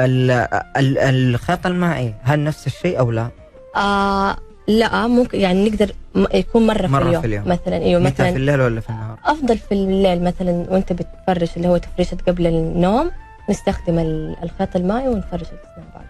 [0.00, 0.30] ال-
[0.76, 3.30] ال- الخيط المائي هل نفس الشيء أو لا؟
[3.76, 4.36] آه
[4.68, 5.90] لا ممكن يعني نقدر
[6.34, 7.20] يكون مرة, مرة في, اليوم.
[7.22, 7.48] في اليوم.
[7.48, 11.56] مثلا أيوه متى في مثلا الليل ولا في النهار؟ أفضل في الليل مثلا وأنت بتفرش
[11.56, 13.10] اللي هو تفريشه قبل النوم
[13.50, 16.04] نستخدم ال- الخيط المائي ونفرش الأسنان بعد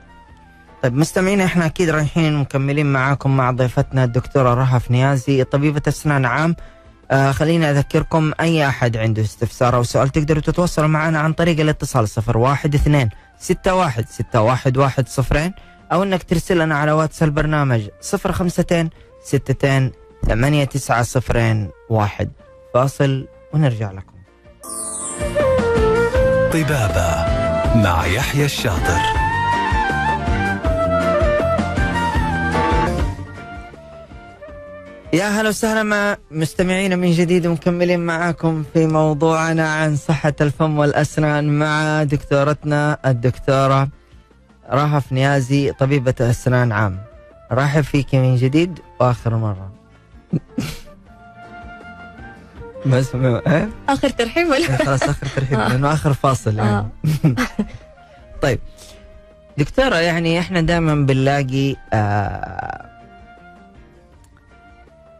[0.83, 6.57] طيب مستمعينا إحنا أكيد رايحين مكملين معاكم مع ضيفتنا الدكتورة رهف نيازي طبيبة أسنان عام
[7.11, 12.05] آه خليني أذكركم أي أحد عنده استفسار أو سؤال تقدروا تتواصلوا معنا عن طريق الاتصال
[12.05, 13.09] 012
[13.41, 15.53] 61 611 صفرين
[15.93, 18.91] أو إنك ترسل لنا على واتس البرنامج 052
[19.27, 19.93] 62
[20.29, 22.33] 89 صفرين واحد.
[22.75, 24.17] فاصل ونرجع لكم.
[26.53, 27.27] طبابة
[27.83, 29.26] مع يحيى الشاطر.
[35.13, 41.59] يا هلا وسهلا مع مستمعينا من جديد ومكملين معاكم في موضوعنا عن صحة الفم والأسنان
[41.59, 43.89] مع دكتورتنا الدكتورة
[44.73, 46.99] رهف نيازي طبيبة أسنان عام
[47.53, 49.71] رحب فيك من جديد وآخر مرة
[52.87, 55.69] بس م- إيه؟ آخر ترحيب ولا خلاص آخر ترحيب آه.
[55.69, 56.89] لأنه آخر فاصل يعني آه.
[58.43, 58.59] طيب
[59.59, 62.96] دكتورة يعني إحنا دائما بنلاقي آه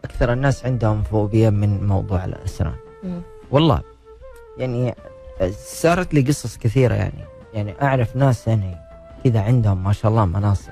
[0.07, 2.75] أكثر الناس عندهم فوبيا من موضوع الأسنان.
[3.03, 3.21] مم.
[3.51, 3.81] والله.
[4.57, 4.95] يعني
[5.51, 7.23] صارت لي قصص كثيرة يعني.
[7.53, 8.77] يعني أعرف ناس يعني
[9.23, 10.71] كذا عندهم ما شاء الله مناصب.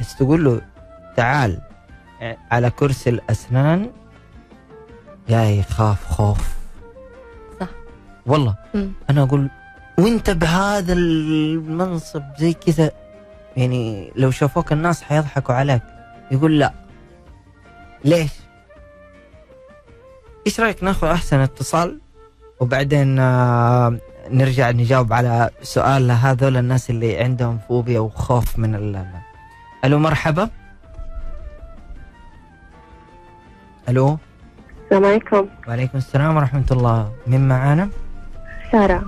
[0.00, 0.60] بس تقول له
[1.16, 1.60] تعال
[2.50, 3.90] على كرسي الأسنان
[5.28, 6.56] جاي يخاف خوف.
[7.60, 7.68] صح.
[8.26, 8.54] والله.
[8.74, 8.92] مم.
[9.10, 9.50] أنا أقول
[9.98, 12.90] وأنت بهذا المنصب زي كذا؟
[13.56, 15.82] يعني لو شافوك الناس حيضحكوا عليك.
[16.30, 16.72] يقول لا.
[18.06, 18.30] ليش؟
[20.46, 22.00] إيش رأيك ناخذ أحسن اتصال؟
[22.60, 23.98] وبعدين آه،
[24.30, 29.06] نرجع نجاوب على سؤال هذول الناس اللي عندهم فوبيا وخوف من ال
[29.84, 30.50] ألو مرحبا.
[33.88, 34.18] ألو.
[34.84, 35.48] السلام عليكم.
[35.68, 37.12] وعليكم السلام ورحمة الله.
[37.26, 37.88] من معانا؟
[38.72, 39.04] سارة.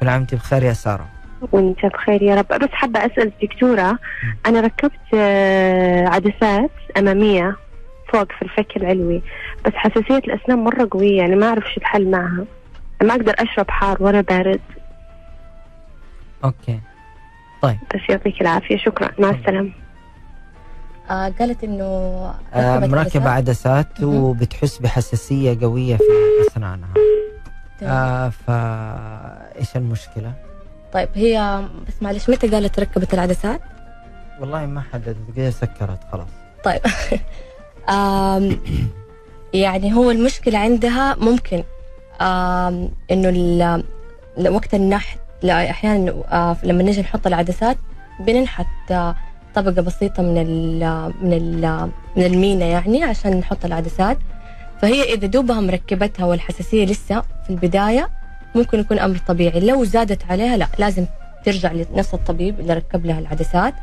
[0.00, 1.06] كل عام وأنت بخير يا سارة.
[1.52, 2.48] وأنت بخير يا رب.
[2.48, 3.98] بس حابة أسأل الدكتورة
[4.46, 7.63] أنا ركبت آه، عدسات أمامية.
[8.12, 9.22] فوق في الفك العلوي.
[9.66, 12.44] بس حساسية الأسنان مرة قوية يعني ما أعرف شو الحل معها.
[13.02, 14.60] ما أقدر أشرب حار ولا بارد.
[16.44, 16.80] أوكي.
[17.64, 18.76] بس يعطيك العافية.
[18.76, 19.10] شكرا.
[19.18, 19.72] مع السلامة.
[21.10, 21.84] آه قالت إنه
[22.54, 24.02] آه مركبة عدسات.
[24.02, 26.02] وبتحس بحساسية قوية في
[26.50, 26.94] أسنانها.
[27.80, 27.92] تمام.
[27.92, 30.32] آه فا إيش المشكلة؟
[30.92, 33.60] طيب هي بس معلش متى قالت ركبت العدسات؟
[34.40, 36.28] والله ما حددت كذا سكرت خلاص.
[36.64, 36.80] طيب.
[39.54, 41.62] يعني هو المشكلة عندها ممكن
[44.38, 47.76] ل- وقت النحت لا أحيانا آه لما نجي نحط العدسات
[48.20, 48.66] بننحت
[49.54, 50.78] طبقة بسيطة من ال
[51.22, 54.18] من ال من المينا يعني عشان نحط العدسات.
[54.82, 58.08] فهي إذا دوبها مركبتها والحساسية لسه في البداية
[58.54, 59.60] ممكن يكون أمر طبيعي.
[59.60, 61.06] لو زادت عليها لا لازم
[61.44, 63.74] ترجع لنفس الطبيب اللي ركب لها العدسات.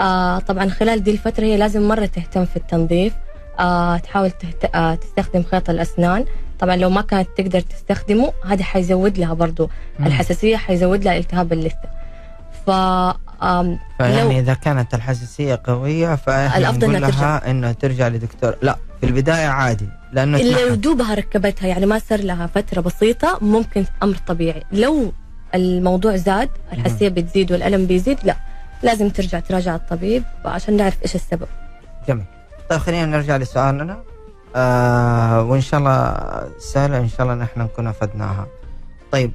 [0.00, 3.12] آه طبعا خلال دي الفترة هي لازم مرة تهتم في التنظيف.
[3.58, 4.74] آه تحاول تهت...
[4.74, 6.24] آه تستخدم خيط الأسنان.
[6.58, 10.06] طبعا لو ما كانت تقدر تستخدمه هذا حيزود لها برضو مم.
[10.06, 11.88] الحساسية حيزود لها التهاب اللثة.
[12.66, 12.70] ف
[14.00, 18.56] لو إذا كانت الحساسية قوية نقول إنها لها إنه ترجع لدكتور.
[18.62, 20.74] لا في البداية عادي لأنه لو.
[20.74, 24.62] دوبها ركبتها يعني ما صار لها فترة بسيطة ممكن أمر طبيعي.
[24.72, 25.12] لو
[25.54, 28.36] الموضوع زاد الحساسية بتزيد والألم بيزيد لا
[28.82, 31.48] لازم ترجع تراجع الطبيب عشان نعرف إيش السبب.
[32.08, 32.24] جميل.
[32.70, 34.02] طيب خلينا نرجع لسؤالنا.
[34.56, 36.16] آه وإن شاء الله
[36.58, 38.46] سهلة إن شاء الله نحن نكون أفدناها.
[39.12, 39.32] طيب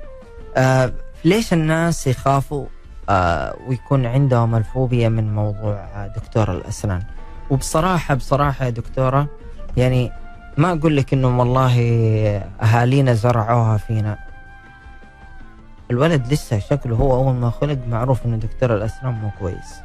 [0.58, 0.94] آه
[1.26, 2.66] ليش الناس يخافوا
[3.10, 7.04] آه ويكون عندهم الفوبيا من موضوع دكتور الأسنان؟
[7.50, 9.28] وبصراحة بصراحة يا دكتورة
[9.78, 10.12] يعني
[10.58, 11.76] ما أقول لك انه والله
[12.62, 14.18] أهالينا زرعوها فينا.
[15.92, 19.76] الولد لسه شكله هو أول ما خلق معروف إنه دكتور الأسنان مو كويس.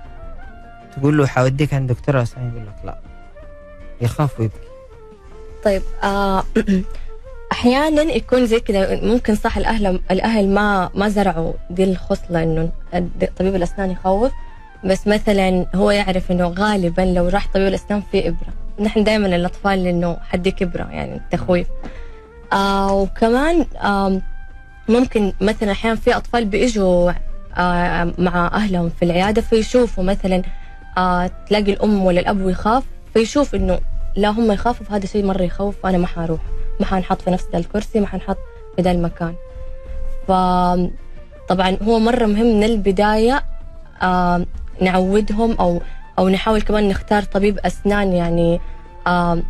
[0.97, 3.10] تقول له حوديك عند دكتور الأسنان يقول لك لا.
[4.01, 4.57] يخاف ويبكي.
[5.65, 6.45] طيب آه
[7.53, 12.71] أحيانا يكون زي كذا ممكن صح الأهل الأهل ما ما زرعوا دي الخصلة إنه
[13.39, 14.33] طبيب الأسنان يخوف
[14.85, 18.53] بس مثلا هو يعرف إنه غالبا لو راح طبيب الأسنان في إبرة.
[18.81, 21.67] نحن دائما الأطفال إنه حديك ابره يعني التخويف
[22.53, 24.21] آه وكمان آه
[24.89, 27.13] ممكن مثلا أحيانا في أطفال بيجوا
[27.57, 30.43] آه مع أهلهم في العيادة فيشوفوا مثلا
[30.99, 32.85] آه تلاقي الأم ولا الأب يخاف
[33.15, 33.81] فيشوف إنه
[34.17, 36.41] لا هم يخافوا فهذا شيء مرة يخوف فانا ما حروح
[36.81, 38.37] ما حنحط في نفس الكرسي ما حنحط
[38.77, 39.35] في ذا المكان.
[40.29, 40.33] ف
[41.49, 43.45] طبعا هو مرة مهم من البداية
[44.03, 44.47] آه
[44.81, 45.83] نعودهم أو
[46.19, 48.61] أو نحاول كمان نختار طبيب أسنان يعني
[49.07, 49.43] آه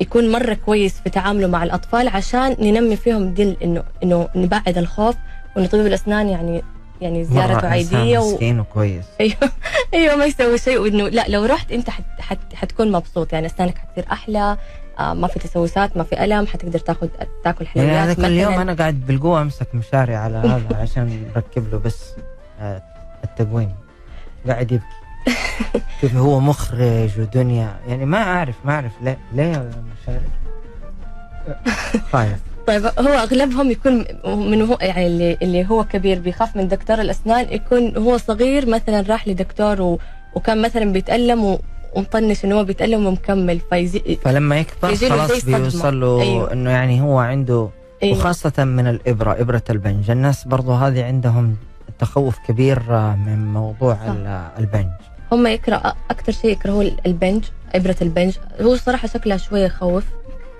[0.00, 5.16] يكون مرة كويس في تعامله مع الأطفال عشان ننمي فيهم دي إنه إنه نبعد الخوف
[5.56, 6.62] وانه طبيب الأسنان يعني
[7.00, 8.32] يعني زيارته عادية و...
[8.32, 9.04] مسكين وكويس.
[9.20, 9.36] أيوه.
[9.94, 13.32] أيوه ما يسوي شيء وإنه لا لو رحت أنت حت حت حتكون مبسوط.
[13.32, 14.56] يعني أسنانك حتصير أحلى
[14.98, 17.08] آه ما في تسوسات ما في ألم حتقدر تاخذ
[17.44, 18.62] تاكل يعني حلويات هذا كل يوم مثلاً.
[18.62, 22.04] أنا قاعد بالقوة أمسك مشاري على هذا عشان نركب له بس
[22.60, 22.82] آه،
[23.24, 23.74] التقويم.
[24.46, 24.86] قاعد يبكي.
[26.00, 27.76] كيف هو مخرج ودنيا.
[27.88, 29.70] يعني ما أعرف ما أعرف ليه ليه
[30.02, 30.26] مشاري؟
[32.12, 37.00] خايف طيب هو أغلبهم يكون من هو يعني اللي, اللي هو كبير بيخاف من دكتور
[37.00, 39.98] الأسنان يكون هو صغير مثلا راح لدكتور و
[40.34, 41.60] وكان مثلا بيتألم و-
[41.94, 45.44] ومطنش انه هو بيتألم ومكمل فيزي فلما يكبر خلاص.
[45.44, 46.52] بيوصل له أيوه.
[46.52, 47.68] إنه يعني هو عنده
[48.02, 48.18] أيوه.
[48.18, 51.56] وخاصة من الإبرة إبرة البنج الناس برضو هذه عندهم
[51.98, 54.00] تخوف كبير آه، من موضوع صح.
[54.10, 54.86] ال- البنج
[55.32, 60.04] هم يكره أكثر شيء يكرهوا البنج إبرة البنج هو صراحة شكلها شوية يخوف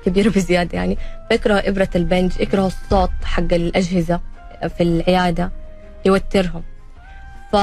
[0.06, 0.98] كبيره بزيادة يعني.
[1.28, 4.20] فيكرهوا إبرة البنج يكرهوا الصوت حق الأجهزة
[4.76, 5.50] في العيادة
[6.04, 6.62] يوترهم.
[7.52, 7.56] ف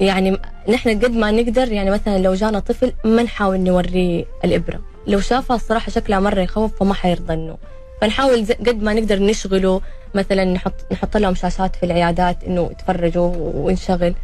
[0.00, 4.80] يعني نحن قد ما نقدر يعني مثلا لو جانا طفل ما نحاول نوريه الإبرة.
[5.06, 7.56] لو شافها الصراحه شكلها مرة يخوف فما حيرضى انه
[8.00, 9.80] فنحاول قد ما نقدر نشغله
[10.14, 14.14] مثلا نحط نحط لهم شاشات في العيادات إنه يتفرجوا ونشغل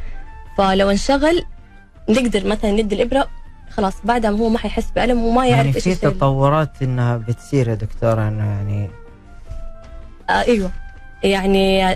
[0.59, 1.45] فلو انشغل
[2.09, 3.29] نقدر مثلا ندي الإبرة
[3.71, 7.69] خلاص بعدها هو ما حيحس بألم وما يعرف يعني إيش في اللي- تطورات إنها بتصير
[7.69, 8.91] يا دكتورة إنه يعني
[10.31, 10.71] آه أيوه.
[11.23, 11.87] يعني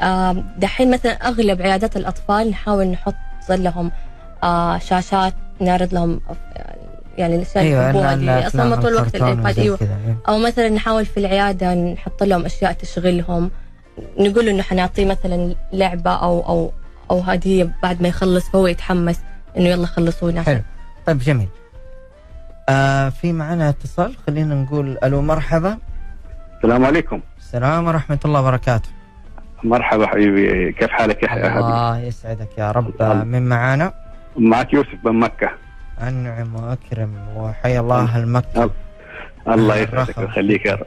[0.00, 3.14] آه دحين مثلا أغلب عيادات الأطفال نحاول نحط
[3.50, 3.90] لهم
[4.44, 6.20] آه شاشات نعرض لهم
[7.18, 9.78] يعني الأشياء اللي أيوه يحبوها دي أصلا طول الوقت الإيباد أيوه.
[9.80, 10.16] إيه.
[10.28, 13.50] أو مثلا نحاول في العيادة نحط لهم أشياء تشغلهم.
[14.18, 16.72] نقول له إنه حنعطيه مثلا لعبة أو أو
[17.10, 19.18] أو هدية بعد ما يخلص فهو يتحمس
[19.56, 20.42] إنه يلا خلصونا.
[20.42, 20.62] حلو.
[21.08, 21.48] طيب جميل.
[22.68, 25.78] آه في معنا اتصال خلينا نقول ألو مرحبا.
[26.56, 27.20] السلام عليكم.
[27.38, 28.88] السلام ورحمة الله وبركاته.
[29.64, 33.02] مرحبا حبيبي كيف حالك يا حبيبي الله يسعدك يا رب.
[33.26, 33.92] من معانا؟
[34.36, 35.50] معك يوسف بن مكة.
[36.02, 38.70] أنعم وأكرم وحيا الله أهل مكة
[39.48, 39.76] الله.
[39.76, 40.18] يسعدك.
[40.18, 40.86] ويخليك يا رب.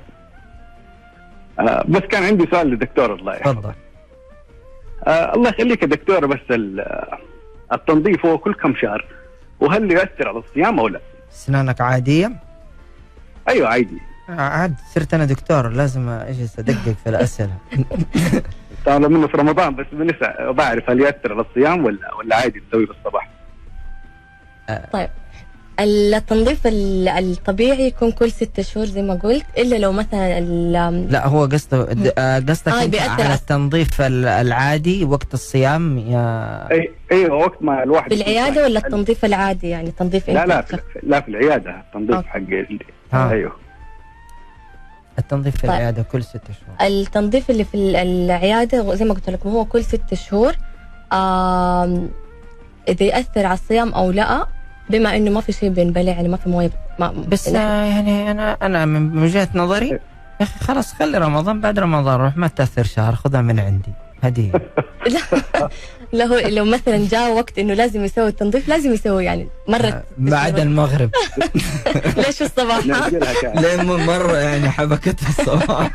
[1.60, 3.74] آه بس كان عندي سؤال للدكتور الله يحفظه تفضل.
[5.08, 7.18] آه الله يخليك يا دكتور بس آه،
[7.74, 9.06] التنظيف هو كل كم شهر؟
[9.62, 11.00] وهل يؤثر على الصيام أو لا؟
[11.34, 12.32] أسنانك عادية
[13.50, 17.58] أيوه عادي آه، عاد صرت أنا دكتور لازم أجلس أدقق في الأسئلة
[18.86, 22.86] طالما منه في رمضان بس بنسى بعرف هل يؤثر على الصيام ولا ولا عادي تسويه
[22.86, 23.30] في الصباح؟
[25.80, 31.28] التنظيف ال- الطبيعي يكون كل ستة شهور زي ما قلت إلا لو مثلا ال- لا
[31.28, 37.58] هو قصده آه، قصدك آه، على التنظيف ال- العادي وقت الصيام يا أي أيوه وقت
[37.64, 38.64] ما الواحد في العيادة.
[38.64, 42.28] ولا التنظيف العادي يعني تنظيف لا لا في لا في العيادة التنظيف أوكي.
[42.28, 42.40] حق
[43.14, 43.32] ها.
[43.32, 43.52] أيوه
[45.20, 45.72] التنظيف في طيب.
[45.72, 49.84] العيادة كل ستة شهور التنظيف اللي في ال- العيادة زي ما قلت لكم هو كل
[49.84, 50.54] ستة شهور
[51.14, 52.10] آم،
[52.88, 54.48] إذا يأثر على الصيام أو لا
[54.91, 58.58] بما إنه ما في شيء بينبلع يعني ما في موية ما بس آه، يعني أنا
[58.62, 59.99] أنا من وجهة نظري يا
[60.41, 63.91] أخي خلاص خلي رمضان بعد رمضان روح ما تأثر شهر خذها من عندي
[64.23, 64.51] هدية.
[66.13, 70.04] لا هو لو مثلا جاء وقت إنه لازم يسوي التنظيف لازم يسوي يعني مرة آه،
[70.17, 71.10] بعد المغرب.
[72.25, 72.86] ليش الصباح؟
[73.56, 75.91] لين مرة يعني حبكتها الصباح.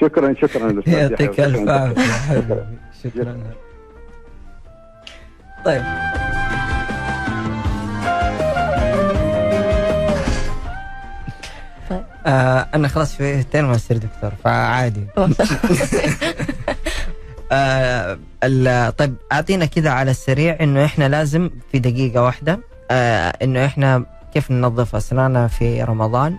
[0.00, 0.82] شكرا شكرا.
[0.86, 1.40] يعطيك.
[1.40, 2.66] الف عافية
[3.04, 3.36] شكرا.
[5.66, 5.82] طيب.
[11.90, 12.04] طيب.
[12.26, 15.06] آه أنا خلاص في اثنين ما اصير دكتور فعادي.
[17.52, 18.18] آه
[18.90, 24.50] طيب أعطينا كذا على السريع إنه إحنا لازم في دقيقة واحدة آه إنه إحنا كيف
[24.50, 26.36] ننظف أسناننا في رمضان؟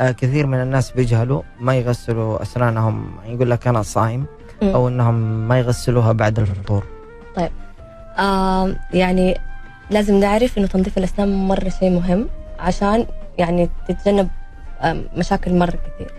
[0.00, 4.26] آه كثير من الناس بيجهلوا ما يغسلوا أسنانهم يقول لك أنا صايم.
[4.62, 6.84] أو إنهم ما يغسلوها بعد الفطور.
[8.18, 9.38] آم، يعني
[9.90, 13.06] لازم نعرف إنه تنظيف الأسنان مرة شيء مهم عشان
[13.38, 14.28] يعني تتجنب
[15.16, 16.10] مشاكل مرة كثير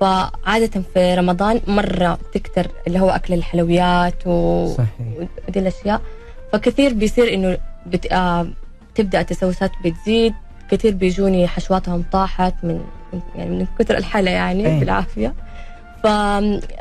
[0.00, 4.66] فعادة في رمضان مرة تكتر اللي هو أكل الحلويات و...
[4.66, 5.28] صحيح.
[5.48, 6.00] ودي الأشياء.
[6.52, 8.12] فكثير بيصير إنه بت...
[8.12, 8.46] آه
[8.94, 10.34] تبدأ التسوسات بتزيد
[10.70, 12.80] كثير بيجوني حشواتهم طاحت من
[13.36, 14.80] يعني من كثر الحلا يعني أي.
[14.80, 15.34] بالعافية.
[16.02, 16.06] ف...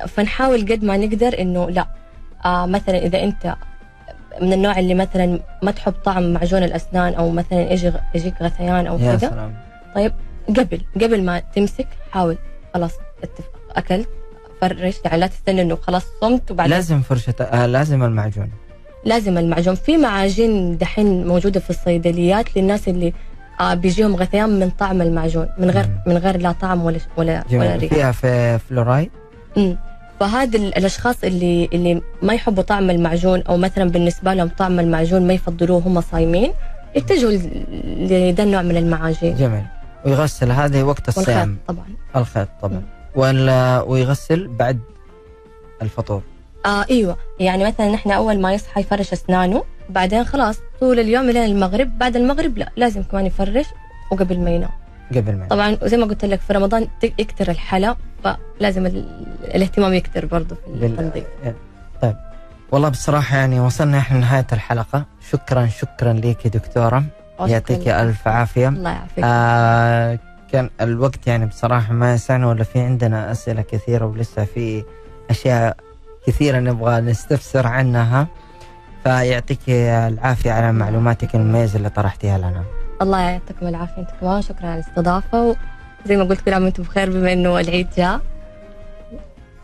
[0.08, 1.88] فنحاول قد ما نقدر إنه لا
[2.46, 3.56] آه مثلا إذا أنت
[4.42, 8.98] من النوع اللي مثلا ما تحب طعم معجون الأسنان أو مثلا يجي يجيك غثيان يا
[9.16, 9.54] كذا؟ سلام.
[10.58, 12.38] قبل قبل ما تمسك حاول
[12.74, 12.92] خلاص
[13.24, 13.52] اتفق.
[13.76, 14.10] أكلت
[14.62, 18.50] فرش يعني لا تستنى إنه خلاص صمت وبعدين لازم, فرشة آه لازم المعجون.
[19.06, 19.76] لازم المعجون.
[19.76, 23.14] في معاجين دحين موجودة في الصيدليات للناس اللي
[23.60, 26.14] آه بيجيهم غثيان من طعم المعجون من غير مم.
[26.14, 27.96] من غير لا طعم ولا ولا ولا ريحة.
[27.96, 29.12] فيها في فلورايد؟
[29.58, 29.78] مم.
[30.20, 35.28] فهذا ال- الأشخاص اللي اللي ما يحبوا طعم المعجون أو مثلا بالنسبة لهم طعم المعجون
[35.28, 36.52] ما يفضلوه هم صايمين
[36.96, 37.32] يتجهوا
[37.98, 39.36] لذا النوع من المعاجين.
[39.36, 39.64] جميل.
[40.06, 41.58] ويغسل هذه وقت الصيام.
[41.68, 41.86] طبعا.
[42.16, 42.82] الخيط طبعا.
[43.16, 44.80] ولا ويغسل بعد
[45.82, 46.22] الفطور.
[46.66, 47.18] آه إيوه.
[47.40, 51.98] يعني مثلا نحن أول ما يصحى يفرش أسنانه بعدين خلاص طول اليوم لين المغرب.
[51.98, 53.66] بعد المغرب لا لازم كمان يفرش
[54.12, 54.70] وقبل ما ينام.
[55.16, 57.96] قبل ما طبعا زي ما قلت لك في رمضان يكتر الحلا
[58.60, 59.26] فلازم ال-
[59.56, 61.24] الاهتمام يكتر برضه في التنظيف
[62.02, 62.16] طيب.
[62.72, 65.06] والله بصراحة يعني وصلنا إحنا لنهاية الحلقة.
[65.32, 67.04] شكرا شكرا لك يا دكتورة.
[67.40, 68.68] يعطيك ألف عافية.
[68.68, 69.24] الله يعافيك.
[69.24, 70.20] آه
[70.52, 74.84] كان الوقت يعني بصراحة ما يسعنا ولا في عندنا أسئلة كثيرة ولسه في
[75.30, 75.78] أشياء
[76.28, 78.28] كثيرة نبغى نستفسر عنها.
[79.04, 82.64] فيعطيك العافية على معلوماتك المميزة اللي طرحتيها لنا.
[83.02, 84.02] الله يعطيكم العافية.
[84.02, 85.56] أنتم كمان شكرا على الاستضافة
[86.08, 88.22] وزي ما قلت كل عام وأنتم بخير بما إنه العيد جاء.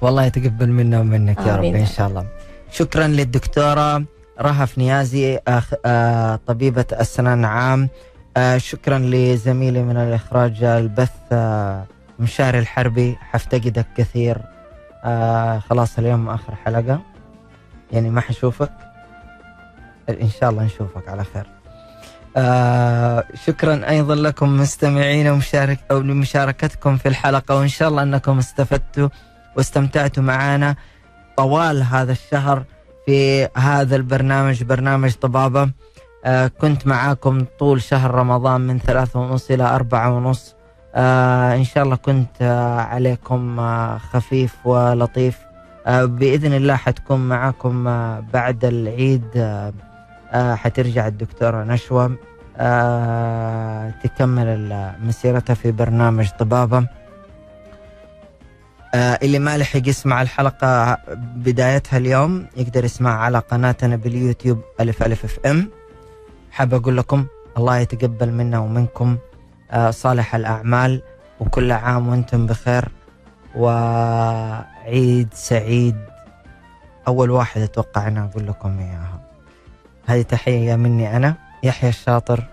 [0.01, 1.63] والله يتقبل منا ومنك يا رب.
[1.63, 2.25] إن شاء الله.
[2.71, 4.03] شكرا للدكتورة
[4.41, 5.73] رهف نيازي أخ...
[5.85, 7.89] آه طبيبة أسنان عام
[8.37, 11.85] آه شكرا لزميلي من الإخراج البث آه
[12.19, 14.37] مشاري الحربي حفتقدك كثير.
[15.03, 17.01] آه خلاص اليوم آخر حلقة.
[17.91, 18.73] يعني ما حشوفك.
[20.09, 21.45] إن شاء الله نشوفك على خير.
[22.37, 29.09] آه شكرا أيضا لكم مستمعين ومشارك أو لمشاركتكم في الحلقة وإن شاء الله أنكم استفدتوا
[29.57, 30.75] واستمتعتوا معنا
[31.37, 32.63] طوال هذا الشهر
[33.05, 35.69] في هذا البرنامج برنامج طبابة.
[36.25, 40.55] آه كنت معاكم طول شهر رمضان من ثلاثة ونص إلى أربعة ونص.
[40.95, 45.37] آه إن شاء الله كنت آه عليكم آه خفيف ولطيف.
[45.87, 49.73] آه بإذن الله حتكون معاكم آه بعد العيد آه
[50.33, 52.15] آه حترجع الدكتورة نشوى
[52.57, 56.87] آه تكمل مسيرتها في برنامج طبابة.
[58.95, 60.97] آه اللي ما لحق يسمع الحلقة
[61.35, 65.69] بدايتها اليوم يقدر يسمع على قناتنا باليوتيوب ألف ألف أف إم.
[66.51, 67.25] حاب أقول لكم
[67.57, 69.17] الله يتقبل منا ومنكم.
[69.71, 71.01] آه صالح الأعمال
[71.39, 72.85] وكل عام وأنتم بخير.
[73.55, 75.97] وعيد سعيد.
[77.07, 79.22] أول واحد أتوقع أنا أقول لكم إياها.
[80.05, 82.43] هذه تحية مني أنا يحيى الشاطر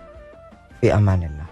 [0.81, 1.50] في أمان الله.